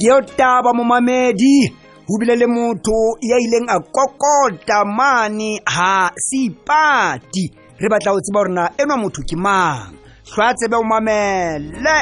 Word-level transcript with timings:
yo 0.00 0.20
taba 0.22 0.70
momamedi 0.72 1.74
ho 2.06 2.14
bile 2.20 2.36
le 2.36 2.46
motho 2.46 3.18
ya 3.20 3.36
ileng 3.38 3.66
a 3.68 3.80
kokota 3.80 4.84
mane 4.84 5.60
ha 5.66 6.10
seipati 6.16 7.50
re 7.78 7.88
batla 7.90 8.12
ho 8.12 8.20
tseba 8.20 8.40
hore 8.40 8.64
enwa 8.78 8.96
motho 8.96 9.22
ke 9.28 9.34
mang 9.36 9.92
hlwa 10.34 10.54
tsebe 10.54 10.76
o 10.76 10.84
mamele 10.84 11.94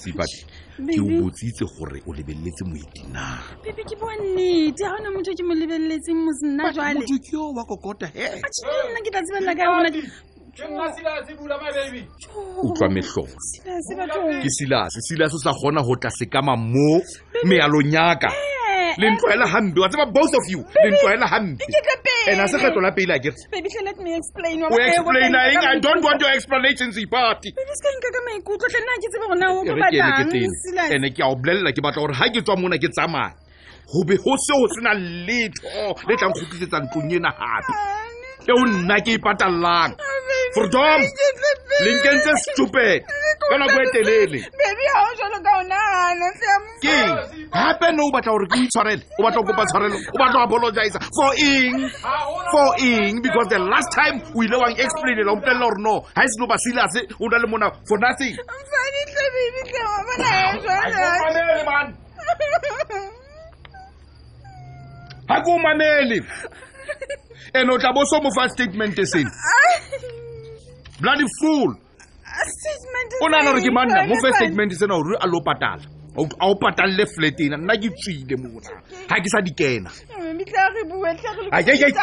Sipati 0.00 0.46
ke 0.80 1.00
o 1.00 1.08
botsitse 1.24 1.64
gore 1.74 2.00
o 2.06 2.12
lebeletse 2.12 2.62
moeti 2.70 3.02
na 3.12 3.26
bebe 3.64 3.82
ke 3.84 3.94
bonnete 4.00 4.80
ga 4.80 4.92
ona 4.98 5.10
motho 5.14 5.32
ke 5.36 5.44
mo 5.44 5.52
lebeleletseng 5.54 6.16
mosnna 6.24 6.72
jalemotho 6.72 7.18
ke 7.26 7.36
o 7.36 7.50
wa 7.58 7.64
kokota 7.64 8.06
he 8.14 8.28
ke 8.40 9.10
tla 9.10 9.22
tsebelela 9.22 9.54
ka 9.54 9.64
ona 9.68 9.90
utlwa 12.64 12.88
metlhong 12.88 13.32
silase 14.48 14.98
silase 15.08 15.34
o 15.34 15.38
sa 15.44 15.52
kgona 15.52 15.82
go 15.84 15.96
tla 15.96 16.10
sekama 16.10 16.56
mo 16.56 17.00
mealong 17.44 17.92
yaka 17.92 18.28
hey. 18.28 18.58
Ee, 18.59 18.59
Eh, 18.90 18.94
le 18.98 19.06
eh. 19.06 19.10
ntlwaela 19.12 19.44
wa 19.82 19.88
tseba 19.88 20.06
both 20.06 20.34
of 20.34 20.44
you 20.50 20.60
le 20.84 20.90
ntlwaela 20.90 21.26
hampe 21.26 21.64
and 22.30 22.40
a 22.40 22.48
se 22.48 22.58
kgetlo 22.58 22.80
la 22.82 22.90
peile 22.92 23.12
akere 23.14 23.34
explaina 24.16 24.68
i 24.68 25.80
don't 25.80 26.02
want 26.04 26.20
your 26.22 26.30
explanations 26.32 26.96
ipati 26.98 27.54
ande 30.94 31.10
ke 31.10 31.22
a 31.22 31.28
o 31.30 31.36
bolelela 31.38 31.70
ke 31.72 31.80
batla 31.80 32.02
gore 32.02 32.14
ga 32.18 32.26
ke 32.34 32.42
tswa 32.42 32.56
mona 32.58 32.78
ke 32.82 32.88
tsamaya 32.90 33.30
go 33.86 34.02
be 34.06 34.16
go 34.16 34.34
se 34.36 34.52
go 34.58 34.66
sena 34.74 34.94
letho 35.26 35.68
le 36.10 36.16
tlang 36.18 36.84
ntlong 36.90 37.10
ena 37.14 37.30
gape 37.30 37.72
ah, 37.72 38.48
eo 38.50 38.66
nna 38.66 38.96
ke 39.04 39.14
e 39.14 39.18
fordom 40.56 41.02
le 41.84 41.90
nkentse 41.98 42.30
stupid 42.48 43.00
ka 43.50 43.54
nako 43.60 43.78
e 43.82 43.86
telele 43.94 44.38
keng 46.82 47.18
gape 47.54 47.88
ne 47.96 48.00
o 48.02 48.08
batla 48.14 48.32
gore 48.34 48.46
ke 48.50 48.56
itshwarele 48.66 49.02
o 49.18 49.22
batla 49.24 49.38
go 49.42 49.46
kopa 49.52 49.64
tshwarelo 49.68 49.98
o 50.14 50.16
batla 50.20 50.38
go 50.38 50.44
apologize 50.48 50.96
for 51.18 51.30
eng 51.48 51.74
for 52.54 52.68
eng 52.90 53.22
because 53.26 53.48
the 53.54 53.60
last 53.72 53.90
time 53.94 54.16
o 54.34 54.42
ile 54.42 54.56
wang 54.62 54.74
explainela 54.86 55.30
ompolelela 55.32 55.70
gore 55.70 55.80
no 55.86 55.94
ga 56.16 56.22
e 56.26 56.30
seno 56.34 56.46
ba 56.50 56.56
selase 56.64 57.00
o 57.22 57.28
na 57.30 57.38
le 57.38 57.46
mona 57.46 57.66
for 57.88 57.98
nothing 58.02 58.34
ga 58.34 59.24
e 59.40 59.66
ke 59.70 59.80
o 65.52 65.58
mamele 65.64 66.18
and 67.54 67.70
o 67.70 67.78
tla 67.78 67.92
bo 67.94 68.02
so 68.04 68.18
mo 68.22 68.30
fa 68.34 68.48
statement 68.48 68.98
seno 69.06 69.30
bloody 71.00 71.24
fool 71.40 71.72
o 73.24 73.28
naana 73.32 73.50
gore 73.52 73.62
ke 73.64 73.72
manna 73.76 74.00
mo 74.10 74.18
first 74.24 74.36
statement 74.40 74.76
sena 74.80 74.98
gore 75.02 75.16
a 75.24 75.26
le 75.32 75.38
o 75.38 75.40
patala 75.48 75.86
a 76.44 76.48
o 76.52 76.54
patalele 76.64 77.04
fletena 77.14 77.56
nna 77.62 77.76
ke 77.84 77.90
tswile 78.00 78.36
mona 78.44 78.76
ga 79.12 79.18
ke 79.24 79.32
sa 79.34 79.40
dikena 79.46 79.90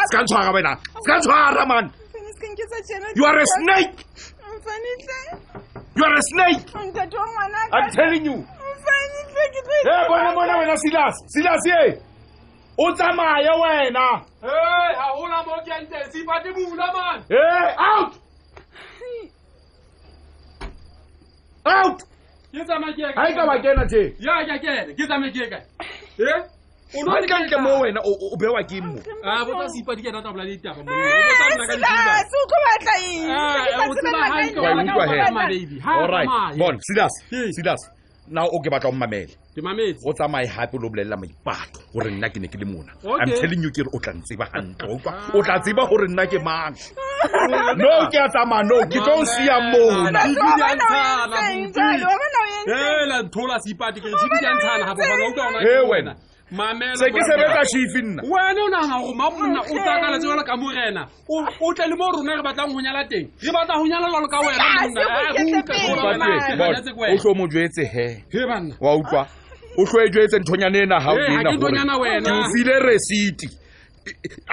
ska 0.10 0.24
tshwara 0.30 0.52
bena 0.58 0.74
ska 0.90 1.22
tshwara 1.24 1.68
man 1.74 1.94
you 3.18 3.26
are 3.32 3.40
a 3.46 3.48
snake 3.56 4.04
you 5.96 6.04
are 6.10 6.18
a 6.22 6.24
snake 6.28 6.76
oh, 6.76 7.78
i'm 7.78 7.90
telling 8.02 8.26
you 8.32 8.38
e 8.38 9.96
bona 10.10 10.30
bona 10.40 10.60
wena 10.62 10.76
silas 10.84 11.24
silas 11.36 11.68
e 11.80 11.80
o 12.86 12.92
tsamaye 12.98 13.52
wena 13.64 14.08
e 14.44 14.62
ga 15.00 15.08
gona 15.22 15.40
mo 15.50 15.56
kente 15.70 15.98
sifate 16.12 16.50
bula 16.60 16.88
man 16.98 17.20
e 17.42 17.44
out 17.90 18.24
out 21.68 22.04
haikawakena 23.16 23.86
te 23.86 24.16
onkantle 26.98 27.58
mo 27.62 27.80
wena 27.80 28.00
o 28.06 28.36
bewa 28.38 28.64
ke 28.64 28.82
mmo 28.82 29.00
bon 36.58 36.80
na 38.34 38.44
o 38.50 38.60
ke 38.60 38.70
batla 38.70 38.90
o 38.90 38.92
mmamele 38.92 39.96
o 40.06 40.14
tsamaye 40.14 40.48
gape 40.48 40.74
le 40.76 40.86
o 40.88 40.90
bolelela 40.90 41.18
maipato 41.18 41.80
gore 41.94 42.12
nna 42.12 42.30
ke 42.30 42.40
ne 42.40 42.48
ke 42.48 42.58
le 42.60 42.66
mona 42.66 42.92
i'm 43.24 43.32
telling 43.40 43.64
you 43.64 43.72
ke 43.72 43.82
re 43.84 43.90
o 43.96 44.00
tla 44.00 44.14
ntseba 44.14 44.46
gantle 44.54 45.02
o 45.34 45.42
tla 45.44 45.60
tseba 45.60 45.88
gore 45.88 46.08
nna 46.12 46.26
ke 46.28 46.40
mang 46.44 46.76
no 47.80 48.08
ke 48.12 48.20
a 48.20 48.28
tsamaya 48.30 48.64
no 48.68 48.84
ke 48.92 49.00
tlo 49.00 49.22
o 49.24 49.26
sia 49.26 49.60
mona 49.72 50.20
nthola 53.28 53.60
seipatike 53.60 54.06
re 54.08 54.14
tshedi 54.16 54.38
diantshana 54.42 54.86
gapo 54.86 55.02
bana 55.10 55.28
uka 55.30 55.48
wena 55.92 56.16
se 57.00 57.10
ke 57.16 57.22
sebetsa 57.22 57.66
shefe 57.72 58.02
nna 58.06 58.24
wena 58.32 58.62
o 58.64 58.70
naga 58.70 59.00
go 59.04 59.14
mamonna 59.14 59.60
o 59.62 59.74
tsakaletse 59.84 60.28
jalo 60.28 60.44
ka 60.48 60.56
morena 60.58 61.04
o 61.62 61.74
tle 61.74 61.88
le 61.92 61.96
mo 62.00 62.06
rona 62.14 62.36
re 62.40 62.44
batlang 62.44 62.72
go 62.74 62.82
nyala 62.82 63.04
teng 63.12 63.28
re 63.46 63.52
batla 63.54 63.74
go 63.80 63.86
nyala 63.88 64.08
jalo 64.12 64.28
ka 64.28 64.40
wenao 64.40 64.68
ah, 67.04 67.16
ah, 67.28 67.34
mo 67.36 67.48
jetse 67.48 67.84
he 67.94 68.46
wa 68.80 68.96
utlwa 68.96 69.28
o 69.80 69.86
tlo 69.88 70.06
e 70.06 70.10
jetse 70.10 70.40
nthonyane 70.40 70.80
e 70.80 70.86
nagaoena 70.86 72.80
resiti 72.88 73.48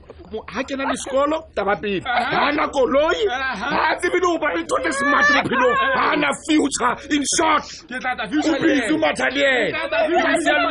ha 0.47 0.63
kena 0.63 0.83
le 0.89 0.95
sekolo 0.97 1.37
taba 1.55 1.73
pele 1.81 1.99
ha 2.05 2.51
na 2.55 2.63
koloi 2.73 3.19
ha 3.27 3.95
tsebe 3.99 4.15
le 4.19 4.21
goba 4.23 4.47
le 4.55 4.61
tsote 4.69 4.91
smart 4.99 5.27
bophelong 5.35 5.75
ha 5.99 6.05
na 6.21 6.29
future 6.45 6.91
in 7.15 7.23
short 7.35 7.63
obisu 7.91 8.97
matha 9.03 9.27
le 9.35 9.51
enaha 9.71 10.67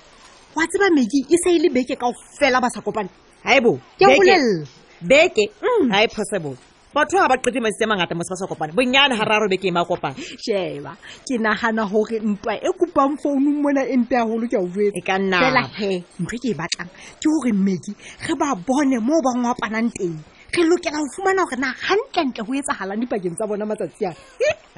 wa 0.55 0.63
tseba 0.67 0.87
meki 0.95 1.19
e 1.27 1.37
se 1.43 1.49
e 1.51 1.59
le 1.59 1.69
beke 1.69 1.95
kao 1.95 2.11
fela 2.39 2.61
ba 2.61 2.69
sa 2.69 2.81
kopane 2.81 3.09
haebo 3.43 3.77
ke 3.99 4.05
bolelela 4.07 4.65
beke 5.01 5.51
ga 5.91 6.03
e 6.03 6.07
mm. 6.07 6.15
possible 6.15 6.57
batho 6.93 7.17
ga 7.23 7.31
ba 7.31 7.35
qete 7.39 7.59
masitse 7.63 7.87
mangata 7.87 8.13
mose 8.19 8.27
ba 8.27 8.35
sa 8.41 8.47
kopane 8.51 8.71
bonyane 8.75 9.15
ga 9.15 9.23
raro 9.23 9.47
beke 9.47 9.71
e 9.71 9.71
ma 9.71 9.87
kopane 9.87 10.15
sheba 10.43 10.91
ke 11.23 11.35
nagana 11.39 11.83
gore 11.87 12.19
ntwa 12.19 12.51
e 12.51 12.69
kopang 12.79 13.15
founung 13.23 13.59
mona 13.63 13.81
e 13.87 13.95
nte 13.95 14.11
yagolo 14.19 14.43
ke 14.51 14.57
aoetse 14.59 14.99
fela 14.99 15.63
he 15.79 16.03
ntho 16.19 16.35
e 16.35 16.39
ke 16.43 16.49
e 16.51 16.55
batlang 16.59 16.91
ke 17.21 17.27
gore 17.31 17.51
meki 17.55 17.95
ge 18.27 18.33
ba 18.35 18.51
bone 18.67 18.99
mo 19.07 19.15
ba 19.23 19.31
ngwapanang 19.39 19.87
teng 19.95 20.19
ge 20.51 20.61
lokela 20.67 20.99
go 20.99 21.07
fumana 21.15 21.47
gore 21.47 21.57
na 21.63 21.71
gantlentle 21.79 22.43
go 22.43 22.51
etsagalang 22.59 22.99
dipakeng 22.99 23.35
tsa 23.39 23.47
bona 23.47 23.63
matsatsi 23.63 24.03
ano 24.11 24.19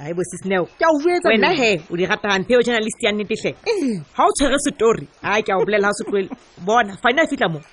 ae 0.06 0.14
bo 0.14 0.22
sesneowena 0.22 1.50
he 1.58 1.82
o 1.90 1.98
di 1.98 2.06
ratagampheo 2.06 2.62
jana 2.62 2.78
le 2.78 2.94
stianne 2.94 3.26
tetlhe 3.26 3.52
ga 3.66 3.72
eh. 3.74 3.98
o 4.22 4.30
tshwere 4.38 4.62
setori 4.62 5.10
a 5.26 5.42
ke 5.42 5.50
a 5.50 5.58
o 5.58 5.66
bolela 5.66 5.90
ga 5.90 5.94
o 5.98 5.98
setloele 5.98 6.30
bona 6.62 6.94
fane 7.02 7.26
a 7.26 7.26
fitlha 7.26 7.50
moo 7.50 7.66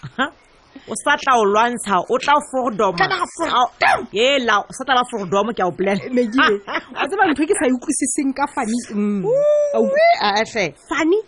o 0.90 0.94
sa 1.05 1.14
tla 1.22 1.32
o 1.40 1.44
lwantsha 1.52 1.96
o 2.12 2.19
tla 2.19 2.34
fordomela 2.50 3.17
o 4.67 4.72
sa 4.76 4.82
tlala 4.87 5.02
fordomo 5.11 5.50
ke 5.55 5.62
a 5.62 5.64
o 5.67 5.72
polelao 5.75 6.11
tseba 7.08 7.26
ntho 7.31 7.43
e 7.43 7.46
ke 7.50 7.55
sa 7.58 7.67
ikwisiseng 7.70 8.31
e 8.31 8.32
ka 8.38 8.44
fani 8.55 8.78
mm. 8.94 9.22
fani 10.90 11.19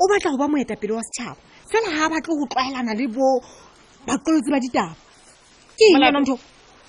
o 0.00 0.02
batla 0.10 0.30
go 0.32 0.38
ba 0.40 0.48
moetapele 0.48 0.92
wa 0.96 1.02
setšhaba 1.08 1.36
fela 1.70 1.88
ga 1.92 1.98
a 2.06 2.08
batle 2.12 2.34
go 2.40 2.44
tlwaelana 2.52 2.92
le 2.98 3.06
bo 3.14 3.26
bakolotsi 4.06 4.50
ba 4.52 4.58
ditaba 4.64 4.94
keo 5.76 6.36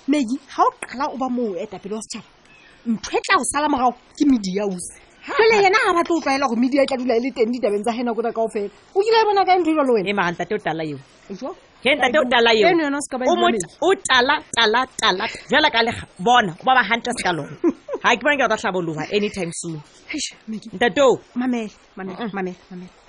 megi 0.08 0.36
ga 0.48 0.60
o 0.64 0.66
qala 0.80 1.04
o 1.12 1.16
ba 1.16 1.28
moetapele 1.28 1.94
wa 1.96 2.02
setšhaba 2.02 2.28
ntho 2.92 3.08
e 3.16 3.20
tla 3.24 3.34
go 3.36 3.44
sala 3.52 3.68
morago 3.68 3.92
ke 4.16 4.24
media 4.24 4.64
use 4.66 4.94
fele 5.28 5.56
yena 5.60 5.76
ga 5.86 5.92
batle 5.96 6.14
go 6.16 6.22
tlwaela 6.24 6.48
gore 6.48 6.60
media 6.60 6.80
e 6.82 6.86
tla 6.88 6.96
dula 6.96 7.14
e 7.16 7.20
le 7.20 7.30
teng 7.30 7.52
ditabeng 7.52 7.84
tsa 7.84 7.92
ge 7.92 8.02
nako 8.02 8.22
tsa 8.24 8.32
kao 8.32 8.48
fela 8.48 8.70
o 8.96 9.00
kile 9.04 9.16
e 9.22 9.26
bona 9.28 9.44
ka 9.44 9.56
ntho 9.60 9.70
e 9.70 9.74
jalo 9.76 9.92
wena 9.96 10.08
e 10.08 10.12
magantate 10.16 10.54
o 10.56 10.58
tala 10.58 10.84
eo 10.88 10.98
ke 11.82 11.90
ntate 11.94 12.16
o 12.20 12.24
tala 12.32 12.50
eo 12.56 13.92
tala 14.12 14.34
tala 14.58 14.80
tala 15.02 15.24
jala 15.52 15.68
ka 15.74 15.80
lega 15.86 16.02
bona 16.26 16.52
o 16.60 16.64
ba 16.66 16.72
ba 16.78 16.82
hunte 16.88 17.10
se 17.16 17.22
ka 17.22 17.32
lone 17.36 17.52
ga 18.02 18.08
ke 18.16 18.22
bona 18.24 18.36
ke 18.36 18.42
ba 18.42 18.48
tla 18.48 18.56
tlhabologa 18.56 19.02
any 19.18 19.28
time 19.36 19.52
soon 19.60 19.76
ntate 20.80 20.98
o 21.04 21.16
go 21.16 21.22
mm. 21.36 21.68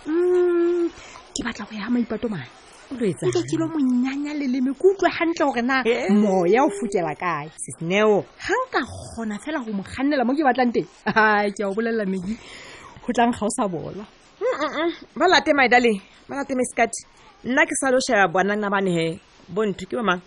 mm, 0.08 0.88
ke 1.36 1.40
batla 1.48 1.64
go 1.68 1.74
ya 1.78 1.88
maipato 1.92 2.28
mane 2.32 2.48
oetsao 2.96 3.44
kelo 3.52 3.66
monyanya 3.76 4.32
leleme 4.40 4.72
ko 4.80 4.96
utlwe 4.96 5.12
gantle 5.18 5.46
gore 5.46 5.62
na 5.62 5.76
eh? 5.84 6.08
moya 6.10 6.64
o 6.64 6.72
fokela 6.80 7.12
kae 7.22 7.52
sesneo 7.64 8.24
ga 8.48 8.54
nka 8.64 8.82
kgona 8.90 9.36
fela 9.44 9.60
go 9.62 9.70
mo 9.76 9.84
gannela 9.84 10.24
mo 10.26 10.32
ke 10.34 10.44
batlang 10.48 10.72
teng 10.74 10.88
a 11.06 11.52
ke 11.52 11.62
a 11.64 11.68
o 11.70 11.76
bolelela 11.76 12.08
medi 12.08 12.34
go 13.04 13.10
tlang 13.12 13.36
ga 13.36 13.44
o 13.46 13.52
sa 13.52 13.68
bolwa 13.68 14.08
Mwen 15.16 15.30
la 15.30 15.42
teme 15.42 15.66
idale, 15.66 16.02
mwen 16.28 16.40
la 16.40 16.46
teme 16.46 16.64
skat, 16.66 16.92
lak 17.44 17.70
salo 17.80 18.00
chaya 18.00 18.28
bwa 18.28 18.44
nan 18.44 18.60
naman 18.62 18.88
e, 18.88 19.20
bon 19.50 19.74
triki 19.74 19.96
waman, 19.96 20.22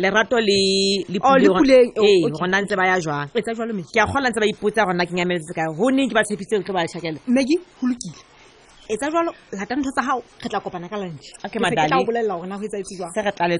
le 0.00 0.10
rato 0.10 0.36
li 0.40 1.20
pule 1.22 1.92
yon, 1.96 2.06
e, 2.06 2.20
yon 2.28 2.48
nan 2.50 2.68
se 2.68 2.76
ba 2.76 2.86
ya 2.86 2.98
jwa. 3.00 3.26
Eta 3.34 3.54
jwa 3.54 3.66
lom, 3.66 3.82
ki 3.92 4.00
a 4.00 4.06
kwan 4.06 4.22
lan 4.26 4.32
se 4.34 4.40
ba 4.44 4.48
yi 4.50 4.54
pote, 4.60 4.80
yon 4.82 4.96
nan 4.98 5.06
ki 5.08 5.14
nye 5.16 5.24
meri 5.30 5.42
zika, 5.48 5.62
yon 5.78 5.92
ni 5.96 6.02
yon 6.02 6.08
ki 6.10 6.14
ba 6.18 6.24
se 6.28 6.34
pise 6.40 6.52
yon 6.58 6.62
ki 6.66 6.72
ba 6.72 6.80
yon 6.84 6.90
chakele. 6.94 7.18
Megi, 7.28 7.56
huluki, 7.80 8.12
eta 8.90 9.06
jwa 9.10 9.22
lom, 9.30 9.34
la 9.58 9.64
tanjwa 9.70 9.90
sa 9.96 10.02
ha 10.10 10.14
ou, 10.18 10.22
chet 10.42 10.52
la 10.52 10.58
kopana 10.60 10.88
kalanj. 10.92 11.20
Akeman 11.46 11.72
dale, 11.74 11.82
se 12.68 12.76
chet 12.92 13.26
la 13.32 13.56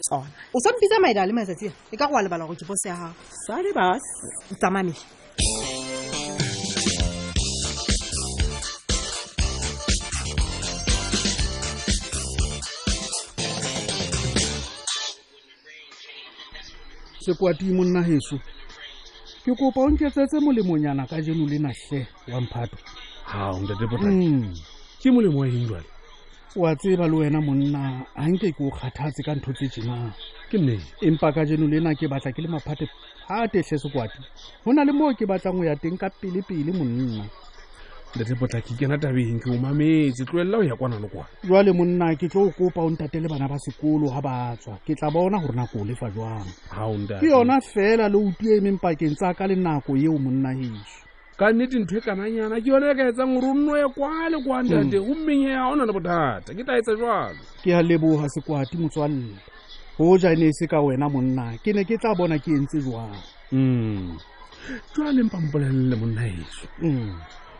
kopana 2.12 2.34
kalanj. 4.60 4.90
sekwati 17.24 17.64
e 17.70 17.72
mo 17.72 17.84
nnageso 17.86 18.36
ke 19.44 19.52
kopa 19.58 19.80
o 19.80 19.90
nketsetse 19.90 20.36
molemonyana 20.42 21.02
ka 21.10 21.18
jeno 21.24 21.46
le 21.46 21.58
nahle 21.58 22.00
wa 22.32 22.40
mphato 22.40 22.76
mm. 23.34 24.54
ke 25.00 25.08
molemo 25.10 25.38
wa 25.42 25.48
eng 25.48 25.66
jale 25.70 25.90
wa 26.56 26.74
tseba 26.76 27.06
le 27.10 27.16
wena 27.22 27.40
monna 27.40 27.82
ga 28.14 28.22
nke 28.30 28.48
ke 28.54 28.62
o 28.64 28.70
kgathatse 28.70 29.22
ka 29.26 29.32
ntho 29.34 29.50
tse 29.54 29.66
jena 29.74 30.14
ke 30.50 30.58
mme 30.58 30.74
empa 31.02 31.32
ka 31.34 31.42
jeno 31.48 31.66
le 31.70 31.80
na 31.82 31.94
ke 31.94 32.06
batla 32.10 32.32
ke 32.34 32.42
le 32.42 32.48
maphatephatetlhe 32.50 33.76
sekwati 33.82 34.18
go 34.64 34.70
na 34.72 34.84
le 34.86 34.92
moo 34.92 35.14
ke 35.14 35.26
batlang 35.26 35.56
go 35.58 35.64
ya 35.64 35.74
teng 35.76 35.98
ka 35.98 36.10
pelepele 36.10 36.70
monna 36.74 37.24
letepotla 38.16 38.60
ke 38.60 38.76
kena 38.78 38.96
tabeng 39.00 39.40
ke 39.40 39.48
omametse 39.48 40.24
tlolelela 40.28 40.58
o 40.60 40.64
ya 40.70 40.76
kwana 40.76 40.96
le 41.00 41.08
kwana 41.08 41.28
jwale 41.44 41.72
monna 41.72 42.06
ke 42.20 42.28
tlo 42.28 42.42
o 42.46 42.50
kopa 42.52 42.80
o 42.84 42.90
ntatele 42.90 43.28
bana 43.28 43.48
ba 43.48 43.56
sekolo 43.64 44.12
ga 44.12 44.20
ba 44.20 44.36
tswa 44.60 44.76
ke 44.84 44.92
tla 44.94 45.08
bona 45.10 45.40
gore 45.40 45.56
nako 45.56 45.78
o 45.80 45.84
lefa 45.88 46.08
jwang 46.12 46.44
ke 47.20 47.26
yona 47.32 47.56
fela 47.72 48.06
le 48.12 48.16
utue 48.28 48.60
emeng 48.60 48.76
pakeng 48.84 49.16
tsa 49.16 49.32
ka 49.32 49.46
le 49.48 49.56
nako 49.56 49.96
eo 49.96 50.18
monna 50.24 50.52
heso 50.58 51.00
ka 51.40 51.46
nnete 51.52 51.76
ntho 51.80 51.96
e 51.96 52.00
kananyana 52.04 52.60
ke 52.60 52.68
yone 52.68 52.86
e 52.92 52.96
ka 52.98 53.04
etsang 53.08 53.32
gore 53.32 53.48
o 53.48 53.54
nno 53.54 53.72
ye 53.80 53.88
kwa 53.96 54.12
le 54.32 54.36
hmm. 54.36 54.44
kwa 54.46 54.56
ntate 54.62 54.96
gommeng 55.00 55.42
ya 55.48 55.68
ona 55.72 55.84
le 55.88 55.92
bothata 55.96 56.50
ke 56.56 56.62
tla 56.64 56.76
etsa 56.78 56.92
jwalo 57.00 57.40
ke 57.64 57.70
a 57.78 57.80
leboga 57.88 58.26
sekwati 58.34 58.76
motswalle 58.76 59.32
go 59.96 60.18
jane 60.20 60.44
e, 60.44 60.50
e 60.52 60.56
se 60.58 60.66
ka 60.68 60.84
wena 60.84 61.08
monna 61.08 61.56
ke 61.64 61.72
ne 61.72 61.82
ke 61.88 61.96
tla 61.96 62.12
bona 62.18 62.36
ke 62.44 62.52
entse 62.60 62.76
jwang 62.84 63.16
um 63.56 63.64
hmm. 63.72 64.16
jwa 64.94 65.12
lempampolelele 65.16 65.96
monna 65.96 66.20
heso 66.28 66.68
um 66.84 67.16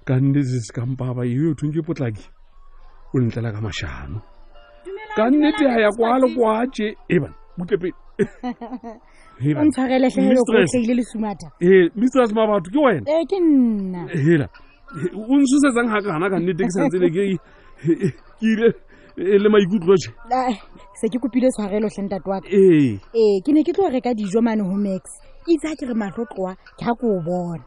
ka 0.09 0.15
nnete 0.21 0.49
se 0.65 0.73
kampaba 0.73 1.23
eo 1.29 1.43
yo 1.53 1.57
thong 1.59 1.73
ke 1.77 1.83
potlaki 1.85 2.25
o 3.13 3.21
ntlela 3.21 3.53
ka 3.53 3.61
mašano 3.61 4.19
ka 5.17 5.29
nnete 5.31 5.65
ga 5.69 5.81
ya 5.85 5.91
kwa 5.93 6.17
le 6.17 6.29
kwa 6.33 6.65
je 6.75 6.97
e 7.13 7.17
bane 7.21 7.37
butlepele 7.61 7.97
mistressma 11.97 12.42
eh, 12.42 12.49
batho 12.49 12.71
ke 12.71 12.78
wena 12.78 13.02
eh, 13.07 13.25
ke 13.28 13.37
nna 13.40 14.09
hela 14.11 14.47
eh, 14.99 15.12
o 15.14 15.37
nsusetsang 15.38 15.88
ga 15.88 16.00
kana 16.02 16.30
ka 16.30 16.38
nnete 16.38 16.64
ke 16.64 16.71
santse 16.73 16.99
ne 16.99 17.09
ke 17.11 17.38
ire 18.42 18.68
e 19.18 19.38
le 19.38 19.49
maikutlo 19.49 19.95
je 19.97 20.11
se 21.00 21.09
ke 21.09 21.18
kopile 21.18 21.49
tshwarelo 21.50 21.88
tlhentato 21.88 22.30
waka 22.30 22.49
ee 22.50 23.40
ke 23.40 23.52
ne 23.52 23.62
ke 23.62 23.73
tlo 23.73 23.88
reka 23.90 24.14
dijo 24.14 24.42
mane 24.42 24.62
ho 24.62 24.75
max 24.75 25.02
itsea 25.47 25.76
ke 25.78 25.87
re 25.87 25.95
matlotloa 25.95 26.54
ke 26.75 26.85
ga 26.85 26.95
ko 26.95 27.07
o 27.07 27.21
bona 27.23 27.62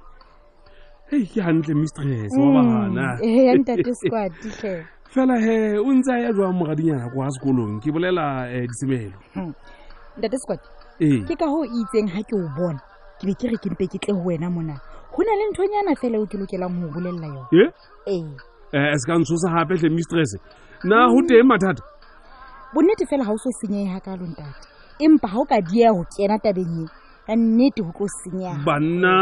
hei 1.11 1.23
ke 1.25 1.39
gantle 1.41 1.75
mistress 1.75 2.31
wa 2.35 2.45
mm, 2.45 2.55
baganayantate 2.55 3.91
sekwatitlhe 4.03 4.73
fela 5.11 5.39
he 5.39 5.77
o 5.79 5.91
ntse 5.93 6.11
a 6.11 6.19
ya 6.19 6.31
jwa 6.33 6.51
mogadinyana 6.53 7.09
ko 7.15 7.23
a 7.23 7.31
sekolong 7.31 7.79
ke 7.79 7.91
bolela 7.91 8.47
um 8.51 8.67
disemelo 8.67 9.15
hmm. 9.35 9.53
ntate 10.19 10.37
sekwati 10.39 10.80
E. 11.01 11.17
ke 11.25 11.33
ka 11.33 11.47
go 11.49 11.65
itseng 11.65 12.05
ga 12.13 12.21
ke 12.29 12.37
o 12.37 12.45
bona 12.53 12.77
ke 13.17 13.25
be 13.25 13.33
ke 13.33 13.49
re 13.49 13.57
ke 13.61 13.69
mpe 13.73 13.85
ke 13.91 13.97
tle 14.01 14.13
go 14.13 14.21
wena 14.27 14.51
mona 14.53 14.75
go 15.15 15.23
na 15.25 15.33
le 15.39 15.47
nthonyana 15.49 15.95
fela 15.97 16.19
o 16.21 16.27
ke 16.29 16.37
lokelang 16.37 16.75
go 16.77 16.89
bolelela 16.93 17.25
yone 17.33 17.73
ee 18.05 18.21
eh, 18.77 18.93
u 18.93 18.97
se 19.01 19.05
ka 19.09 19.17
ntshosa 19.17 19.49
gapetlhe 19.49 19.89
mistress 19.95 20.37
na 20.85 21.09
go 21.09 21.17
mm. 21.21 21.25
teng 21.25 21.49
mathata 21.49 21.81
bonnete 22.77 23.09
fela 23.09 23.25
ga 23.25 23.33
o 23.33 23.41
se 23.41 23.49
senyege 23.57 23.97
ga 23.97 23.99
ka 24.05 24.13
lontate 24.19 25.01
empa 25.01 25.25
ga 25.33 25.41
o 25.41 25.45
ka 25.49 25.57
dia 25.73 25.89
go 25.89 26.05
kena 26.13 26.37
tabeng 26.43 26.77
e 26.85 26.85
ka 27.25 27.33
nnete 27.33 27.81
go 27.81 27.91
tlo 27.97 28.05
senyega 28.21 28.61
banna 28.67 29.15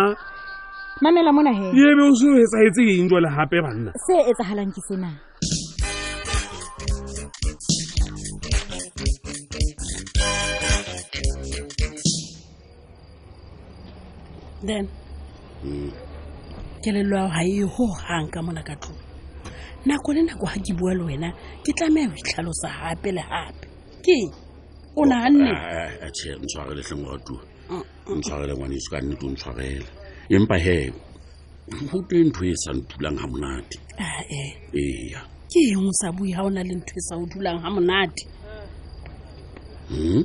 mamela 1.00 1.32
mona 1.32 1.56
he 1.56 1.68
ebe 1.72 2.02
o 2.12 2.12
se 2.20 2.28
o 2.28 2.36
etsagetse 2.44 2.84
eng 3.00 3.08
jwa 3.08 3.24
le 3.24 3.32
gape 3.40 3.56
banna 3.64 3.96
se 4.10 4.20
e 4.28 4.32
tsagalang 4.36 4.76
ke 4.76 4.84
sena 4.90 5.16
then 14.64 14.88
kelello 16.84 17.16
ya 17.18 17.28
ga 17.28 17.42
e 17.44 17.62
ho 17.64 17.88
hang 18.08 18.28
ka 18.30 18.42
mona 18.42 18.62
ka 18.64 18.76
tlong 18.76 19.00
nako 19.86 20.14
le 20.14 20.22
nako 20.24 20.46
ga 20.46 20.60
ke 20.60 20.74
bua 20.76 20.94
le 20.96 21.04
wena 21.08 21.30
ke 21.64 21.72
tlameya 21.74 22.08
go 22.08 22.16
itlhalosa 22.20 22.68
gape 22.68 23.12
le 23.12 23.24
gape 23.32 23.66
ke 24.04 24.18
o 24.96 25.06
naganne 25.06 25.52
atšhe 26.08 26.30
ah, 26.32 26.36
ah, 26.36 26.36
ah, 26.40 26.44
ntshwarele 26.44 26.82
tlheng 26.84 27.04
wa 27.08 27.18
tua 27.24 27.42
ntshwarele 28.20 28.54
ngwaneso 28.56 28.90
ka 28.92 29.00
nnete 29.02 29.26
o 29.26 29.30
ntshwarele 29.32 29.86
empa 30.30 30.56
he 30.64 30.76
go 31.92 31.98
te 32.10 32.18
ntho 32.28 32.44
e 32.46 32.54
sa 32.64 32.72
nthulang 32.76 33.16
ga 33.20 33.28
monate 33.32 33.76
ae 33.98 34.40
eh. 34.44 34.52
eya 34.76 35.22
ke 35.52 35.60
eng 35.72 35.88
o 35.88 35.92
sa 35.96 36.12
bue 36.12 36.32
ga 36.36 36.44
o 36.44 36.50
na 36.52 36.64
le 36.64 36.74
ntho 36.76 36.94
e 37.00 37.02
sa 37.08 37.16
o 37.16 37.24
dulang 37.32 37.60
ga 37.64 37.70
monate 37.72 38.22
hmm? 39.88 40.24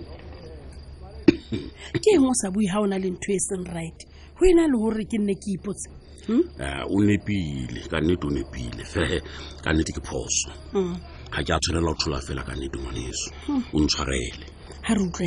ke 2.03 2.09
eng 2.19 2.27
o 2.27 2.33
sa 2.35 2.51
bue 2.51 2.67
ga 2.67 2.83
o 2.83 2.87
na 2.87 2.99
le 2.99 3.11
ntho 3.11 3.31
e 3.31 3.39
seng 3.39 3.67
right 3.75 4.01
go 4.39 4.47
e 4.47 4.55
na 4.55 4.67
le 4.67 4.73
gore 4.77 5.05
ke 5.07 5.19
nne 5.19 5.35
ke 5.39 5.51
ipotse 5.55 5.89
hmm? 6.27 6.43
eh, 6.59 6.83
o 6.91 6.97
nepile 7.03 7.87
ka 7.89 8.01
nnete 8.03 8.27
o 8.27 8.31
nepile 8.31 8.83
fe 8.85 9.23
ka 9.63 9.71
nnete 9.73 9.93
ke 9.95 10.01
phoso 10.03 10.51
ga 10.73 10.81
hmm. 10.81 10.95
ke 11.31 11.53
a 11.55 11.59
tshwanela 11.59 11.87
go 11.93 11.95
thola 12.03 12.19
fela 12.21 12.43
ka 12.43 12.53
nnete 12.57 12.77
ngwaneso 12.79 13.29
hmm. 13.47 13.63
o 13.75 13.81
ntshwarele 13.81 14.47
ga 14.83 14.95
re 14.95 15.03
utlwe 15.03 15.27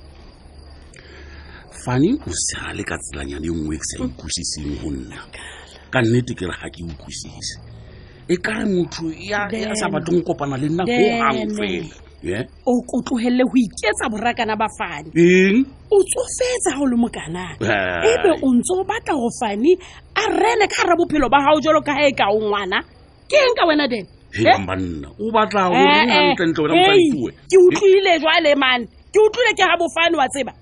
fane 1.86 2.10
o 2.26 2.32
sale 2.34 2.84
ka 2.84 2.98
tselanyana 2.98 3.46
e 3.46 3.50
nngwe 3.54 3.76
e 3.76 3.80
ke 3.80 3.86
sa 3.86 4.04
utlwisiseng 4.04 4.76
go 4.82 4.90
nna 4.92 5.20
ka 5.94 6.00
nnete 6.02 6.34
ke 6.34 6.46
re 6.50 6.56
ga 6.58 6.68
ke 6.74 6.82
utlwisise 6.90 7.62
e 8.28 8.38
ka 8.38 8.58
re 8.58 8.66
motho 8.66 9.14
ya 9.14 9.46
sa 9.78 9.94
batleng 9.94 10.26
kopana 10.26 10.58
le 10.58 10.68
nna 10.74 10.84
ko 10.86 10.98
gang 11.06 11.54
fela 11.54 12.09
o 12.66 12.74
kotlogelele 12.84 13.44
go 13.48 13.56
iketsa 13.56 14.06
borakana 14.12 14.56
ba 14.60 14.68
fane 14.78 15.08
o 15.92 15.98
tsofetsa 16.04 16.70
ga 16.76 16.82
o 16.84 16.88
le 16.92 16.96
mokana 16.98 17.46
ebe 18.12 18.30
o 18.44 18.48
ntse 18.56 18.72
o 18.76 18.84
batla 18.88 19.14
go 19.16 19.30
fane 19.40 19.72
a 20.20 20.24
rene 20.28 20.68
ka 20.68 20.84
gare 20.84 20.96
bophelo 21.00 21.30
ba 21.32 21.40
gago 21.46 21.62
jalo 21.64 21.80
ka 21.82 21.94
ga 21.96 22.04
e 22.08 22.12
kao 22.20 22.36
ngwana 22.44 22.78
ke 23.30 23.38
eng 23.44 23.56
ka 23.56 23.64
wena 23.68 23.88
then 23.88 24.06
eh? 24.36 24.44
eh, 24.44 26.04
eh. 26.04 26.36
e 26.36 26.36
ke 26.36 27.58
utlwile 27.58 28.20
jwa 28.20 28.36
le 28.44 28.56
mane 28.56 28.84
ke 29.14 29.20
utlwile 29.20 29.52
ke 29.56 29.64
ga 29.64 29.78
bofane 29.80 30.18
wa 30.20 30.28
tseba 30.28 30.54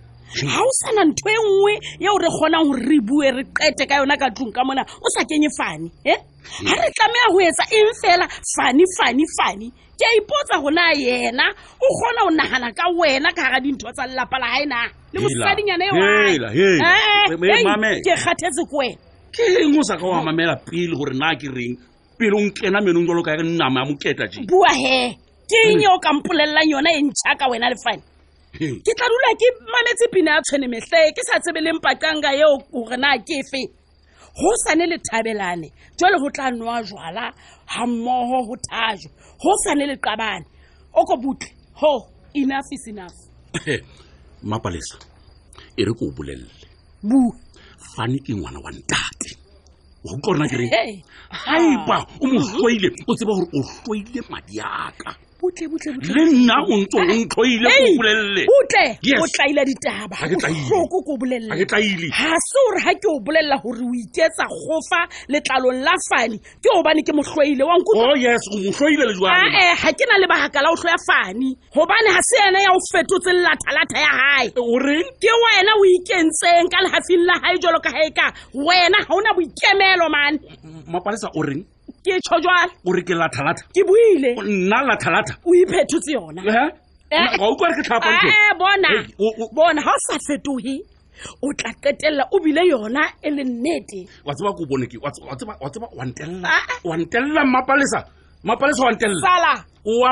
ga 0.49 0.59
o 0.67 0.71
sana 0.83 1.01
ntho 1.09 1.29
e 1.29 1.35
nngwe 1.41 1.73
yeo 2.03 2.15
re 2.23 2.29
kgonang 2.33 2.67
gore 2.69 2.81
re 2.89 2.97
bue 3.07 3.27
re 3.35 3.43
qete 3.57 3.83
ka 3.89 3.95
yona 4.03 4.15
ka 4.21 4.27
tlong 4.35 4.51
ka 4.55 4.61
mona 4.67 4.83
o 4.83 5.07
sa 5.15 5.21
kenye 5.29 5.47
fane 5.57 5.87
e 6.03 6.13
ga 6.67 6.73
re 6.83 6.87
tlameya 6.97 7.25
go 7.33 7.39
etsa 7.47 7.65
eng 7.77 7.91
fela 8.01 8.25
fane 8.55 8.83
fane 8.97 9.23
fane 9.39 9.67
ke 9.99 10.03
a 10.03 10.11
ipotsa 10.19 10.55
go 10.63 10.69
yena 11.05 11.45
o 11.79 11.87
kgona 11.97 12.21
go 12.27 12.31
nagana 12.39 12.67
ka 12.79 12.85
wena 12.99 13.29
ka 13.37 13.41
gara 13.47 13.59
dintho 13.65 13.87
tsa 13.95 14.03
lelapa 14.09 14.37
la 14.41 14.47
gae 14.53 14.65
na 14.71 14.79
le 15.13 15.17
mosadinyana 15.23 15.83
eo 15.85 15.95
eh, 16.83 18.03
ke 18.05 18.11
kgathetse 18.21 18.61
ko 18.71 18.77
wena 18.83 18.99
ke 19.33 19.43
eng 19.63 19.79
o 19.79 19.81
sa 19.89 19.95
ka 19.95 20.05
wa 20.05 20.19
mamela 20.27 20.55
pele 20.67 20.93
gore 20.99 21.15
na 21.15 21.35
ke 21.39 21.47
reng 21.55 21.73
pele 22.19 22.33
o 22.35 22.39
nkena 22.45 22.79
menong 22.83 23.07
jalo 23.07 23.21
ka 23.23 23.31
nama 23.41 23.77
ya 23.81 23.85
moketla 23.89 24.25
je 24.33 24.39
bua 24.51 24.71
he 24.81 25.15
ke 25.49 25.57
eng 25.71 25.81
e 25.81 25.87
o 25.87 25.97
ka 26.03 26.11
mpolelelang 26.13 26.67
yona 26.69 26.91
e 26.91 27.01
ntšha 27.07 27.47
wena 27.51 27.69
le 27.71 27.77
fane 27.85 28.03
lapeng 28.57 28.79
ke 28.81 28.93
tla 28.97 29.07
dula 29.13 29.31
ke 29.37 29.49
mametse 29.73 30.05
pina 30.13 30.31
ya 30.37 30.41
tshwane 30.41 30.67
mehle 30.73 31.01
ke 31.15 31.21
sa 31.29 31.39
tsebeleng 31.39 31.79
pakanga 31.81 32.31
eo 32.35 32.57
gore 32.73 32.97
na 32.97 33.17
ke 33.17 33.39
fe 33.51 33.61
go 34.41 34.51
sane 34.65 34.83
le 34.89 34.97
thabelane 35.09 35.69
jale 35.99 36.17
go 36.19 36.29
tla 36.35 36.51
nowa 36.51 36.81
jwala 36.89 37.23
ga 37.69 37.83
mmogo 37.87 38.39
go 38.47 38.55
thajwa 38.71 39.09
go 39.41 39.51
sane 39.63 39.85
le 39.89 39.95
qabane 40.05 40.45
o 40.99 41.03
ko 41.05 41.15
botle 41.23 41.49
ho 41.81 41.91
enough 42.35 42.69
is 42.77 42.85
enough 42.87 43.17
mapalesa 44.43 44.97
e 45.79 45.85
re 45.85 45.91
ko 45.93 46.05
o 46.05 46.11
bolelele 46.17 46.65
bu 47.03 47.19
fane 47.95 48.17
ke 48.25 48.33
ngwana 48.33 48.59
wa 48.65 48.71
ntate 48.71 49.29
wa 50.05 50.11
utlwa 50.17 50.33
rona 50.35 50.49
kere 50.51 50.67
gaepa 50.73 51.97
o 52.21 52.25
mo 52.27 52.39
tlwaile 52.51 52.89
o 53.09 53.15
tseba 53.15 53.33
gore 53.39 53.49
o 53.53 53.61
tlwaile 53.61 54.21
madi 54.29 54.61
aka 54.61 55.26
le 55.41 56.33
nna 56.33 56.55
o 56.65 56.77
ntse 56.81 56.97
o 56.97 57.03
ntlhoile 57.05 57.69
go 57.69 57.97
bolelele 57.97 58.43
butle 58.49 59.21
o 59.21 59.25
tlaila 59.35 59.61
ditaba 59.69 60.15
ko 60.71 61.17
bolelela 61.21 61.53
ga 61.55 62.33
se 62.41 62.57
gore 62.57 62.79
ga 62.85 62.93
ke 62.97 63.07
o 63.07 63.15
bolelela 63.21 63.55
gore 63.61 63.81
o 63.85 63.91
iketsa 63.93 64.43
gofa 64.49 65.01
letlalong 65.29 65.81
la 65.85 65.93
fane 66.09 66.37
ke 66.63 66.69
obane 66.73 67.01
ke 67.05 67.13
motlhoile 67.13 67.63
waee 67.63 69.49
ga 69.53 69.91
ke 69.99 70.05
na 70.09 70.15
lebaka 70.21 70.59
la 70.65 70.71
o 70.73 70.75
tlhoya 70.81 70.97
fane 71.05 71.53
gobane 71.73 72.09
ga 72.17 72.21
se 72.29 72.37
ene 72.47 72.65
ya 72.65 72.73
o 72.73 72.81
fetotseng 72.91 73.41
lathalata 73.45 73.97
ya 73.97 74.11
gae 74.17 74.49
ke 75.21 75.31
wena 75.37 75.73
o 75.77 75.85
ikentseng 75.85 76.65
ka 76.73 76.81
lehafing 76.81 77.25
la 77.29 77.37
gae 77.45 77.55
jalo 77.61 77.77
ka 77.85 77.91
gae 77.93 78.09
ka 78.09 78.33
wena 78.53 78.99
ga 79.05 79.13
o 79.13 79.21
na 79.21 79.35
boikemelo 79.37 80.09
mane 80.09 80.39
mapalesa 80.89 81.29
o 81.37 81.41
reng 81.43 81.61
ke 82.07 82.15
tsho 82.25 82.35
jwale 82.39 82.71
gore 82.87 83.01
ke 83.09 83.13
lathalata 83.19 83.63
ke 83.77 83.81
buile 83.89 84.31
nna 84.35 84.77
lathalata 84.89 85.33
o 85.45 85.51
iphetotse 85.61 86.11
yona 86.13 86.41
eh? 87.11 87.39
utlware 87.39 87.73
eh, 88.27 88.51
bona 88.57 89.81
ga 89.87 89.91
o 89.93 89.97
sa 90.07 90.15
fetoge 90.27 90.75
o 91.41 91.51
tla 91.59 91.71
qetelela 91.83 92.23
o 92.33 92.39
bile 92.39 92.61
yona 92.69 93.01
e 93.21 93.29
le 93.29 93.43
nnete 93.43 94.01
wa 94.25 94.33
tseba 94.33 94.53
ko 94.57 94.65
bone 94.69 94.85
ke 94.87 94.97
wa 95.03 95.11
tseba 95.11 95.53
wa 95.59 96.47
ah, 96.47 96.63
ah. 96.87 97.45
mmapalesa 97.45 97.99
mmapalesa 98.43 98.85
wa 98.85 98.91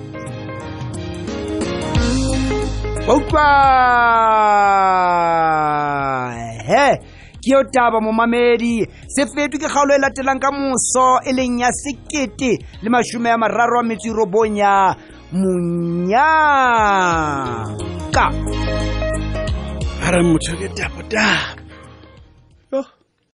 Bopa! 3.11 3.51
He! 6.63 6.95
ke 7.43 7.49
yo 7.51 7.59
taba 7.73 7.99
momamedi 7.99 8.87
se 9.11 9.25
fetwe 9.27 9.59
ke 9.59 9.67
kgaolo 9.67 9.91
e 9.93 9.99
latelang 9.99 10.39
ka 10.39 10.47
moso 10.55 11.19
e 11.27 11.33
leng 11.35 11.59
ya 11.59 11.69
sekete 11.75 12.55
le 12.83 12.87
mashome 12.89 13.27
ya 13.29 13.35
mararo 13.37 13.79
a 13.83 13.83
metso 13.83 14.07
e 14.07 14.13
robong 14.15 14.55
ya 14.55 14.95
monyaka 15.33 18.29
ga 19.99 20.09
re 20.15 20.21
motho 20.23 20.55
ke 20.55 20.69
tapotapa 20.77 21.60